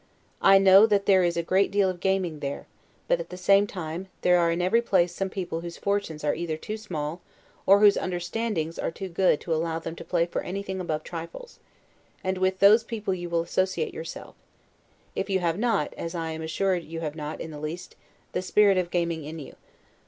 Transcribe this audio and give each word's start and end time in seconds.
I 0.41 0.57
know 0.57 0.87
that 0.87 1.05
there 1.05 1.23
is 1.23 1.37
a 1.37 1.43
great 1.43 1.69
deal 1.69 1.87
of 1.87 1.99
gaming 1.99 2.39
there; 2.39 2.65
but, 3.07 3.19
at 3.19 3.29
the 3.29 3.37
same 3.37 3.67
time, 3.67 4.07
there 4.23 4.39
are 4.39 4.49
in 4.49 4.59
every 4.59 4.81
place 4.81 5.13
some 5.13 5.29
people 5.29 5.61
whose 5.61 5.77
fortunes 5.77 6.23
are 6.23 6.33
either 6.33 6.57
too 6.57 6.75
small, 6.75 7.21
or 7.67 7.81
whose 7.81 7.97
understandings 7.97 8.79
are 8.79 8.89
too 8.89 9.07
good 9.09 9.39
to 9.41 9.53
allow 9.53 9.77
them 9.77 9.95
to 9.97 10.03
play 10.03 10.25
for 10.25 10.41
anything 10.41 10.79
above 10.79 11.03
trifles; 11.03 11.59
and 12.23 12.39
with 12.39 12.57
those 12.57 12.83
people 12.83 13.13
you 13.13 13.29
will 13.29 13.41
associate 13.43 13.93
yourself, 13.93 14.33
if 15.15 15.29
you 15.29 15.37
have 15.39 15.59
not 15.59 15.93
(as 15.93 16.15
I 16.15 16.31
am 16.31 16.41
assured 16.41 16.83
you 16.83 17.01
have 17.01 17.15
not, 17.15 17.39
in 17.39 17.51
the 17.51 17.59
least) 17.59 17.95
the 18.31 18.41
spirit 18.41 18.79
of 18.79 18.89
gaming 18.89 19.23
in 19.23 19.37
you. 19.37 19.55